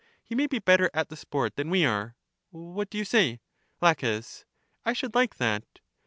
he 0.23 0.33
may 0.33 0.47
be 0.47 0.57
better 0.57 0.89
at 0.95 1.09
the 1.09 1.15
sport 1.15 1.55
than 1.57 1.69
we 1.69 1.85
are. 1.85 2.15
What 2.49 2.89
do 2.89 2.97
you 2.97 3.05
say? 3.05 3.39
La. 3.83 3.93
I 4.83 4.93
should 4.93 5.13
like 5.13 5.35
that. 5.35 5.63